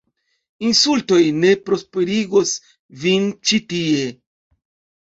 Insultoj 0.69 1.19
ne 1.43 1.51
prosperigos 1.67 2.57
vin 3.05 3.31
ĉi 3.47 3.65
tie! 3.71 4.05